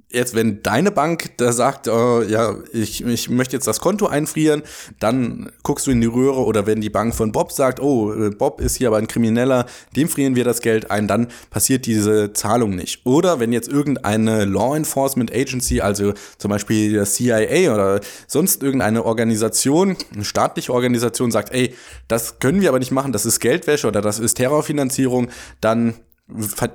jetzt, 0.09 0.35
wenn 0.35 0.63
deine 0.63 0.91
Bank 0.91 1.37
da 1.37 1.51
sagt, 1.51 1.87
äh, 1.87 2.23
ja, 2.25 2.55
ich, 2.71 3.03
ich 3.05 3.29
möchte 3.29 3.55
jetzt 3.55 3.67
das 3.67 3.79
Konto 3.79 4.07
einfrieren, 4.07 4.63
dann 4.99 5.51
guckst 5.63 5.87
du 5.87 5.91
in 5.91 6.01
die 6.01 6.07
Röhre 6.07 6.45
oder 6.45 6.65
wenn 6.65 6.81
die 6.81 6.89
Bank 6.89 7.15
von 7.15 7.31
Bob 7.31 7.51
sagt, 7.51 7.79
oh, 7.79 8.13
äh, 8.13 8.29
Bob 8.29 8.61
ist 8.61 8.77
hier 8.77 8.87
aber 8.87 8.97
ein 8.97 9.07
Krimineller, 9.07 9.65
dem 9.95 10.07
frieren 10.07 10.35
wir 10.35 10.43
das 10.43 10.61
Geld 10.61 10.91
ein, 10.91 11.07
dann 11.07 11.27
passiert 11.49 11.85
diese 11.85 12.33
Zahlung 12.33 12.75
nicht. 12.75 13.05
Oder 13.05 13.39
wenn 13.39 13.51
jetzt 13.51 13.67
irgendeine 13.67 14.45
Law 14.45 14.75
Enforcement 14.75 15.33
Agency, 15.33 15.81
also 15.81 16.13
zum 16.37 16.49
Beispiel 16.49 16.93
der 16.93 17.05
CIA 17.05 17.73
oder 17.73 17.99
sonst 18.27 18.63
irgendeine 18.63 19.05
Organisation, 19.05 19.97
eine 20.13 20.25
staatliche 20.25 20.73
Organisation 20.73 21.31
sagt, 21.31 21.53
ey, 21.53 21.75
das 22.07 22.39
können 22.39 22.61
wir 22.61 22.69
aber 22.69 22.79
nicht 22.79 22.91
machen, 22.91 23.11
das 23.11 23.25
ist 23.25 23.39
Geldwäsche 23.39 23.87
oder 23.87 24.01
das 24.01 24.19
ist 24.19 24.35
Terrorfinanzierung, 24.35 25.29
dann 25.61 25.95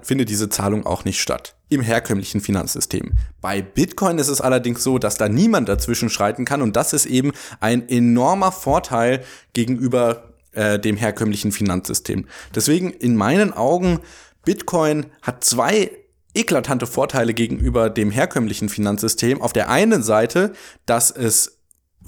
findet 0.02 0.28
diese 0.28 0.48
Zahlung 0.48 0.86
auch 0.86 1.04
nicht 1.04 1.20
statt 1.20 1.56
im 1.68 1.80
herkömmlichen 1.80 2.40
Finanzsystem. 2.40 3.12
Bei 3.40 3.62
Bitcoin 3.62 4.18
ist 4.18 4.28
es 4.28 4.40
allerdings 4.40 4.82
so, 4.82 4.98
dass 4.98 5.16
da 5.16 5.28
niemand 5.28 5.68
dazwischen 5.68 6.10
schreiten 6.10 6.44
kann 6.44 6.62
und 6.62 6.76
das 6.76 6.92
ist 6.92 7.06
eben 7.06 7.32
ein 7.60 7.88
enormer 7.88 8.52
Vorteil 8.52 9.24
gegenüber 9.52 10.34
äh, 10.52 10.78
dem 10.78 10.96
herkömmlichen 10.96 11.52
Finanzsystem. 11.52 12.26
Deswegen 12.54 12.90
in 12.90 13.16
meinen 13.16 13.52
Augen 13.52 14.00
Bitcoin 14.44 15.06
hat 15.22 15.44
zwei 15.44 15.90
eklatante 16.34 16.86
Vorteile 16.86 17.34
gegenüber 17.34 17.90
dem 17.90 18.10
herkömmlichen 18.10 18.68
Finanzsystem. 18.68 19.42
Auf 19.42 19.52
der 19.52 19.68
einen 19.68 20.02
Seite, 20.02 20.52
dass 20.86 21.10
es 21.10 21.59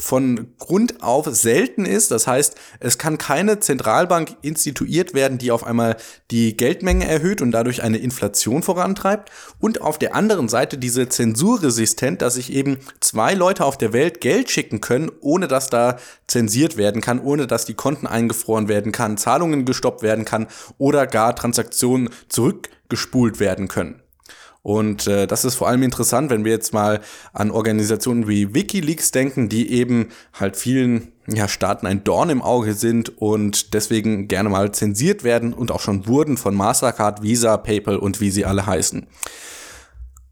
von 0.03 0.49
Grund 0.59 1.01
auf 1.01 1.27
selten 1.31 1.85
ist. 1.85 2.11
Das 2.11 2.27
heißt, 2.27 2.57
es 2.81 2.99
kann 2.99 3.19
keine 3.19 3.61
Zentralbank 3.61 4.37
instituiert 4.43 5.15
werden, 5.15 5.39
die 5.39 5.53
auf 5.53 5.65
einmal 5.65 5.97
die 6.33 6.57
Geldmenge 6.57 7.07
erhöht 7.07 7.41
und 7.41 7.53
dadurch 7.53 7.85
eine 7.85 7.99
Inflation 7.99 8.65
vorantreibt. 8.65 9.31
Und 9.61 9.81
auf 9.81 9.99
der 9.99 10.17
anderen 10.17 10.49
Seite 10.49 10.77
diese 10.77 11.09
zensurresistent, 11.09 12.21
dass 12.21 12.35
sich 12.35 12.53
eben 12.53 12.79
zwei 12.99 13.35
Leute 13.35 13.65
auf 13.65 13.79
der 13.79 13.93
Welt 13.93 14.21
Geld 14.21 14.51
schicken 14.51 14.81
können, 14.81 15.09
ohne 15.21 15.47
dass 15.47 15.69
da 15.69 15.99
zensiert 16.27 16.77
werden 16.77 17.01
kann, 17.01 17.21
ohne 17.21 17.47
dass 17.47 17.65
die 17.65 17.75
Konten 17.75 18.09
eingefroren 18.09 18.67
werden 18.67 18.91
kann, 18.91 19.17
Zahlungen 19.17 19.65
gestoppt 19.65 20.03
werden 20.03 20.25
kann 20.25 20.49
oder 20.79 21.07
gar 21.07 21.37
Transaktionen 21.37 22.11
zurückgespult 22.29 23.39
werden 23.39 23.69
können. 23.69 24.02
Und 24.63 25.09
äh, 25.09 25.27
das 25.27 25.45
ist 25.45 25.57
vor 25.57 25.69
allem 25.69 25.83
interessant, 25.83 26.31
wenn 26.31 26.45
wir 26.45 26.53
jetzt 26.53 26.73
mal 26.73 27.01
an 27.33 27.51
Organisationen 27.51 28.29
wie 28.29 28.55
Wikileaks 28.55 29.11
denken, 29.11 29.49
die 29.49 29.73
eben 29.73 30.11
halt 30.39 30.57
vielen 30.57 31.13
ja, 31.27 31.49
Staaten 31.49 31.87
ein 31.87 32.05
Dorn 32.05 32.31
im 32.31 32.43
Auge 32.43 32.75
sind 32.75 33.19
und 33.19 33.75
deswegen 33.75 34.29
gerne 34.29 34.49
mal 34.49 34.73
zensiert 34.73 35.25
werden 35.25 35.53
und 35.53 35.73
auch 35.73 35.81
schon 35.81 36.07
wurden 36.07 36.37
von 36.37 36.55
Mastercard, 36.55 37.23
Visa, 37.23 37.57
PayPal 37.57 37.97
und 37.97 38.21
wie 38.21 38.31
sie 38.31 38.45
alle 38.45 38.65
heißen. 38.65 39.07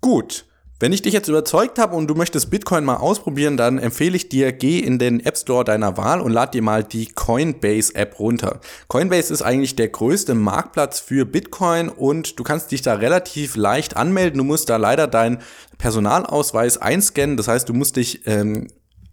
Gut, 0.01 0.47
wenn 0.81 0.95
ich 0.95 1.03
dich 1.03 1.13
jetzt 1.13 1.29
überzeugt 1.29 1.79
habe 1.79 1.95
und 1.95 2.09
du 2.09 2.15
möchtest 2.15 2.51
Bitcoin 2.51 2.85
mal 2.85 2.97
ausprobieren, 2.97 3.59
dann 3.59 3.79
empfehle 3.79 4.17
ich 4.17 4.31
dir, 4.31 4.51
geh 4.51 4.79
in 4.79 4.99
den 4.99 5.21
App 5.21 5.37
Store 5.37 5.63
deiner 5.63 5.99
Wahl 5.99 6.23
und 6.23 6.33
lad 6.33 6.55
dir 6.55 6.63
mal 6.63 6.83
die 6.83 7.07
Coinbase 7.07 7.95
App 7.95 8.19
runter. 8.19 8.61
Coinbase 8.89 9.31
ist 9.31 9.43
eigentlich 9.43 9.77
der 9.77 9.89
größte 9.89 10.35
Marktplatz 10.35 10.99
für 10.99 11.27
Bitcoin 11.27 11.91
und 11.91 12.39
du 12.39 12.45
kannst 12.45 12.73
dich 12.73 12.81
da 12.81 12.95
relativ 12.95 13.57
leicht 13.57 13.99
anmelden. 13.99 14.39
Du 14.39 14.45
musst 14.45 14.71
da 14.71 14.79
leider 14.79 15.07
deinen 15.07 15.39
Personalausweis 15.77 16.79
einscannen. 16.79 17.37
Das 17.37 17.47
heißt, 17.47 17.69
du 17.69 17.75
musst 17.75 17.97
dich 17.97 18.27
ähm, 18.27 18.69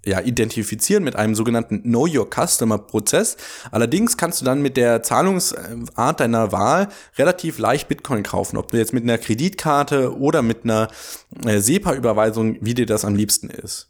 ja, 0.08 0.22
identifizieren 0.22 1.04
mit 1.04 1.16
einem 1.16 1.36
sogenannten 1.36 1.84
Know 1.84 2.08
Your 2.08 2.28
Customer 2.30 2.78
Prozess. 2.78 3.38
Allerdings 3.72 4.18
kannst 4.18 4.42
du 4.42 4.46
dann 4.46 4.62
mit 4.62 4.78
der 4.78 5.04
Zahlungsart 5.04 6.20
deiner 6.20 6.52
Wahl 6.52 6.88
relativ 7.18 7.60
leicht 7.60 7.88
Bitcoin 7.88 8.24
kaufen. 8.24 8.58
Ob 8.58 8.72
du 8.72 8.78
jetzt 8.78 8.94
mit 8.94 9.04
einer 9.04 9.18
Kreditkarte 9.18 10.18
oder 10.18 10.42
mit 10.42 10.64
einer 10.64 10.88
äh, 11.46 11.60
SEPA-Überweisung, 11.60 12.58
wie 12.62 12.74
dir 12.74 12.86
das 12.86 13.06
am 13.06 13.16
liebsten 13.16 13.50
ist. 13.50 13.90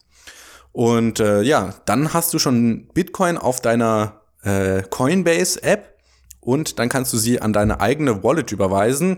Und 0.72 1.20
äh, 1.20 1.42
ja, 1.42 1.76
dann 1.86 2.14
hast 2.14 2.34
du 2.34 2.40
schon 2.40 2.88
Bitcoin 2.94 3.38
auf 3.38 3.62
deiner 3.62 4.22
äh, 4.44 4.84
Coinbase-App 4.90 5.98
und 6.40 6.80
dann 6.80 6.88
kannst 6.88 7.12
du 7.12 7.18
sie 7.18 7.42
an 7.42 7.52
deine 7.52 7.82
eigene 7.82 8.24
Wallet 8.24 8.52
überweisen. 8.52 9.18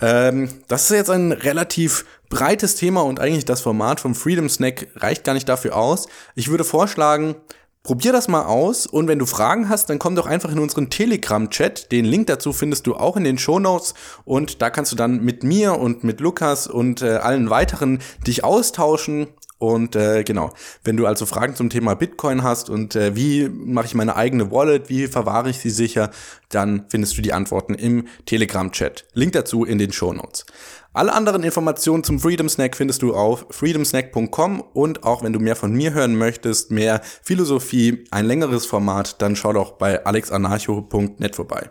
Ähm, 0.00 0.48
das 0.66 0.84
ist 0.84 0.96
jetzt 0.96 1.10
ein 1.10 1.32
relativ 1.32 2.06
breites 2.34 2.74
Thema 2.74 3.02
und 3.02 3.20
eigentlich 3.20 3.44
das 3.44 3.60
Format 3.60 4.00
vom 4.00 4.16
Freedom 4.16 4.48
Snack 4.48 4.88
reicht 4.96 5.22
gar 5.22 5.34
nicht 5.34 5.48
dafür 5.48 5.76
aus. 5.76 6.08
Ich 6.34 6.48
würde 6.48 6.64
vorschlagen, 6.64 7.36
Probier 7.84 8.14
das 8.14 8.28
mal 8.28 8.46
aus 8.46 8.86
und 8.86 9.08
wenn 9.08 9.18
du 9.18 9.26
Fragen 9.26 9.68
hast, 9.68 9.90
dann 9.90 9.98
komm 9.98 10.16
doch 10.16 10.24
einfach 10.24 10.50
in 10.50 10.58
unseren 10.58 10.88
Telegram-Chat. 10.88 11.92
Den 11.92 12.06
Link 12.06 12.28
dazu 12.28 12.54
findest 12.54 12.86
du 12.86 12.94
auch 12.96 13.18
in 13.18 13.24
den 13.24 13.36
Show 13.36 13.58
Notes 13.58 13.92
und 14.24 14.62
da 14.62 14.70
kannst 14.70 14.90
du 14.90 14.96
dann 14.96 15.22
mit 15.22 15.44
mir 15.44 15.78
und 15.78 16.02
mit 16.02 16.18
Lukas 16.18 16.66
und 16.66 17.02
äh, 17.02 17.16
allen 17.16 17.50
weiteren 17.50 17.98
dich 18.26 18.42
austauschen 18.42 19.26
Und 19.58 19.96
äh, 19.96 20.24
genau, 20.24 20.54
wenn 20.82 20.96
du 20.96 21.06
also 21.06 21.26
Fragen 21.26 21.56
zum 21.56 21.68
Thema 21.68 21.94
Bitcoin 21.94 22.42
hast 22.42 22.70
und 22.70 22.96
äh, 22.96 23.16
wie 23.16 23.50
mache 23.50 23.86
ich 23.86 23.94
meine 23.94 24.16
eigene 24.16 24.50
Wallet, 24.50 24.88
wie 24.88 25.06
verwahre 25.06 25.50
ich 25.50 25.58
sie 25.58 25.70
sicher, 25.70 26.10
dann 26.48 26.86
findest 26.88 27.18
du 27.18 27.22
die 27.22 27.34
Antworten 27.34 27.74
im 27.74 28.08
Telegram-Chat. 28.24 29.06
Link 29.12 29.32
dazu 29.32 29.64
in 29.64 29.76
den 29.76 29.92
Show 29.92 30.14
Notes. 30.14 30.46
Alle 30.94 31.12
anderen 31.12 31.42
Informationen 31.42 32.04
zum 32.04 32.20
Freedom 32.20 32.48
Snack 32.48 32.76
findest 32.76 33.02
du 33.02 33.14
auf 33.16 33.46
freedomsnack.com 33.50 34.60
und 34.60 35.02
auch 35.02 35.24
wenn 35.24 35.32
du 35.32 35.40
mehr 35.40 35.56
von 35.56 35.72
mir 35.72 35.92
hören 35.92 36.14
möchtest, 36.14 36.70
mehr 36.70 37.00
Philosophie, 37.22 38.04
ein 38.12 38.26
längeres 38.26 38.64
Format, 38.64 39.20
dann 39.20 39.34
schau 39.34 39.52
doch 39.52 39.72
bei 39.72 40.06
alexanarcho.net 40.06 41.34
vorbei. 41.34 41.68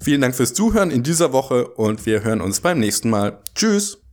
Vielen 0.00 0.20
Dank 0.20 0.34
fürs 0.34 0.52
Zuhören 0.52 0.90
in 0.90 1.04
dieser 1.04 1.32
Woche 1.32 1.68
und 1.68 2.06
wir 2.06 2.24
hören 2.24 2.40
uns 2.40 2.60
beim 2.60 2.80
nächsten 2.80 3.08
Mal. 3.08 3.40
Tschüss! 3.54 4.05